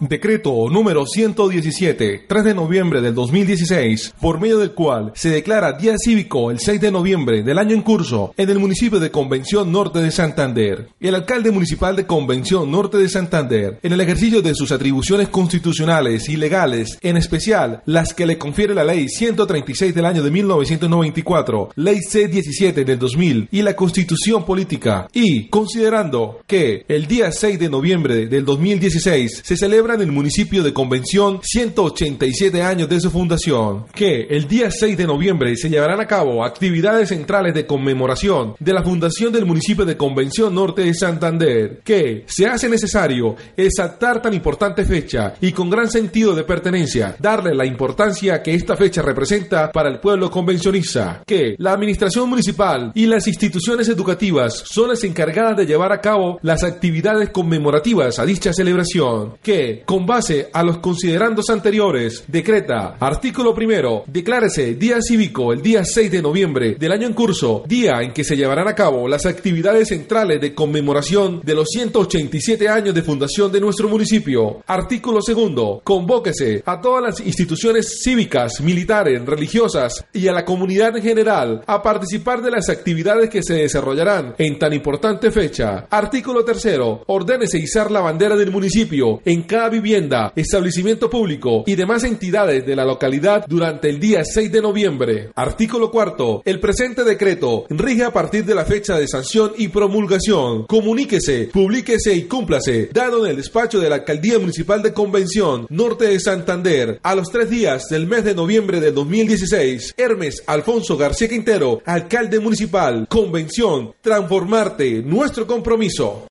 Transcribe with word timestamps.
Decreto 0.00 0.68
número 0.70 1.04
117, 1.06 2.26
3 2.28 2.44
de 2.44 2.54
noviembre 2.54 3.00
del 3.00 3.16
2016, 3.16 4.14
por 4.20 4.40
medio 4.40 4.58
del 4.58 4.70
cual 4.70 5.10
se 5.16 5.28
declara 5.28 5.72
Día 5.72 5.96
Cívico 5.98 6.52
el 6.52 6.60
6 6.60 6.80
de 6.80 6.92
noviembre 6.92 7.42
del 7.42 7.58
año 7.58 7.74
en 7.74 7.82
curso 7.82 8.32
en 8.36 8.48
el 8.48 8.60
municipio 8.60 9.00
de 9.00 9.10
Convención 9.10 9.72
Norte 9.72 9.98
de 9.98 10.12
Santander. 10.12 10.90
El 11.00 11.16
alcalde 11.16 11.50
municipal 11.50 11.96
de 11.96 12.06
Convención 12.06 12.70
Norte 12.70 12.96
de 12.96 13.08
Santander, 13.08 13.80
en 13.82 13.92
el 13.92 14.00
ejercicio 14.00 14.40
de 14.40 14.54
sus 14.54 14.70
atribuciones 14.70 15.30
constitucionales 15.30 16.28
y 16.28 16.36
legales, 16.36 16.96
en 17.02 17.16
especial 17.16 17.82
las 17.84 18.14
que 18.14 18.26
le 18.26 18.38
confiere 18.38 18.76
la 18.76 18.84
Ley 18.84 19.08
136 19.08 19.96
del 19.96 20.06
año 20.06 20.22
de 20.22 20.30
1994, 20.30 21.70
Ley 21.74 21.98
C17 22.08 22.84
del 22.84 23.00
2000 23.00 23.48
y 23.50 23.62
la 23.62 23.74
Constitución 23.74 24.44
Política, 24.44 25.08
y 25.12 25.48
considerando 25.48 26.40
que 26.46 26.84
el 26.86 27.08
día 27.08 27.32
6 27.32 27.58
de 27.58 27.68
noviembre 27.68 28.26
del 28.26 28.44
2016 28.44 29.42
se 29.44 29.56
celebra 29.56 29.87
en 29.94 30.00
el 30.02 30.12
municipio 30.12 30.62
de 30.62 30.72
Convención 30.72 31.40
187 31.42 32.62
años 32.62 32.88
de 32.88 33.00
su 33.00 33.10
fundación, 33.10 33.86
que 33.94 34.26
el 34.30 34.46
día 34.46 34.70
6 34.70 34.96
de 34.96 35.06
noviembre 35.06 35.56
se 35.56 35.70
llevarán 35.70 36.00
a 36.00 36.06
cabo 36.06 36.44
actividades 36.44 37.08
centrales 37.08 37.54
de 37.54 37.66
conmemoración 37.66 38.54
de 38.58 38.72
la 38.72 38.82
fundación 38.82 39.32
del 39.32 39.46
municipio 39.46 39.84
de 39.84 39.96
Convención 39.96 40.54
Norte 40.54 40.82
de 40.82 40.94
Santander, 40.94 41.80
que 41.84 42.24
se 42.26 42.46
hace 42.46 42.68
necesario 42.68 43.36
exaltar 43.56 44.20
tan 44.20 44.34
importante 44.34 44.84
fecha 44.84 45.34
y 45.40 45.52
con 45.52 45.70
gran 45.70 45.90
sentido 45.90 46.34
de 46.34 46.44
pertenencia, 46.44 47.16
darle 47.18 47.54
la 47.54 47.66
importancia 47.66 48.42
que 48.42 48.54
esta 48.54 48.76
fecha 48.76 49.02
representa 49.02 49.72
para 49.72 49.88
el 49.88 50.00
pueblo 50.00 50.30
convencionista, 50.30 51.22
que 51.26 51.54
la 51.58 51.72
administración 51.72 52.28
municipal 52.28 52.92
y 52.94 53.06
las 53.06 53.26
instituciones 53.26 53.88
educativas 53.88 54.64
son 54.66 54.88
las 54.88 55.04
encargadas 55.04 55.56
de 55.56 55.66
llevar 55.66 55.92
a 55.92 56.00
cabo 56.00 56.38
las 56.42 56.64
actividades 56.64 57.30
conmemorativas 57.30 58.18
a 58.18 58.26
dicha 58.26 58.52
celebración, 58.52 59.34
que 59.42 59.77
con 59.84 60.06
base 60.06 60.48
a 60.52 60.62
los 60.62 60.78
considerandos 60.78 61.50
anteriores, 61.50 62.24
decreta, 62.26 62.96
artículo 63.00 63.54
primero, 63.54 64.04
declárese 64.06 64.74
día 64.74 64.98
cívico 65.00 65.52
el 65.52 65.62
día 65.62 65.84
6 65.84 66.10
de 66.10 66.22
noviembre 66.22 66.76
del 66.78 66.92
año 66.92 67.06
en 67.06 67.14
curso, 67.14 67.64
día 67.66 68.00
en 68.00 68.12
que 68.12 68.24
se 68.24 68.36
llevarán 68.36 68.68
a 68.68 68.74
cabo 68.74 69.08
las 69.08 69.26
actividades 69.26 69.88
centrales 69.88 70.40
de 70.40 70.54
conmemoración 70.54 71.40
de 71.44 71.54
los 71.54 71.68
187 71.68 72.68
años 72.68 72.94
de 72.94 73.02
fundación 73.02 73.50
de 73.52 73.60
nuestro 73.60 73.88
municipio. 73.88 74.62
Artículo 74.66 75.20
segundo, 75.22 75.80
convóquese 75.84 76.62
a 76.64 76.80
todas 76.80 77.02
las 77.02 77.20
instituciones 77.20 78.00
cívicas, 78.02 78.60
militares, 78.60 79.24
religiosas 79.24 80.04
y 80.12 80.28
a 80.28 80.32
la 80.32 80.44
comunidad 80.44 80.96
en 80.96 81.02
general 81.02 81.62
a 81.66 81.82
participar 81.82 82.42
de 82.42 82.50
las 82.50 82.68
actividades 82.68 83.30
que 83.30 83.42
se 83.42 83.54
desarrollarán 83.54 84.34
en 84.38 84.58
tan 84.58 84.72
importante 84.72 85.30
fecha. 85.30 85.86
Artículo 85.90 86.44
tercero, 86.44 87.02
ordénese 87.06 87.58
izar 87.58 87.90
la 87.90 88.00
bandera 88.00 88.36
del 88.36 88.50
municipio 88.50 89.20
en 89.24 89.42
vivienda, 89.68 90.32
establecimiento 90.34 91.08
público 91.08 91.64
y 91.66 91.74
demás 91.74 92.04
entidades 92.04 92.66
de 92.66 92.76
la 92.76 92.84
localidad 92.84 93.44
durante 93.46 93.88
el 93.88 94.00
día 94.00 94.24
6 94.24 94.50
de 94.50 94.62
noviembre. 94.62 95.30
Artículo 95.34 95.90
cuarto. 95.90 96.42
El 96.44 96.60
presente 96.60 97.04
decreto 97.04 97.66
rige 97.70 98.04
a 98.04 98.12
partir 98.12 98.44
de 98.44 98.54
la 98.54 98.64
fecha 98.64 98.98
de 98.98 99.08
sanción 99.08 99.52
y 99.56 99.68
promulgación. 99.68 100.66
Comuníquese, 100.66 101.50
publíquese 101.52 102.14
y 102.14 102.24
cúmplase, 102.24 102.90
dado 102.92 103.24
en 103.24 103.30
el 103.30 103.36
despacho 103.36 103.80
de 103.80 103.88
la 103.88 103.96
Alcaldía 103.96 104.38
Municipal 104.38 104.82
de 104.82 104.92
Convención 104.92 105.66
Norte 105.70 106.06
de 106.06 106.20
Santander 106.20 107.00
a 107.02 107.14
los 107.14 107.28
tres 107.28 107.50
días 107.50 107.88
del 107.88 108.06
mes 108.06 108.24
de 108.24 108.34
noviembre 108.34 108.80
de 108.80 108.92
2016. 108.92 109.94
Hermes 109.96 110.42
Alfonso 110.46 110.96
García 110.96 111.28
Quintero, 111.28 111.80
alcalde 111.84 112.40
municipal, 112.40 113.06
Convención, 113.08 113.92
transformarte, 114.00 115.02
nuestro 115.02 115.46
compromiso. 115.46 116.26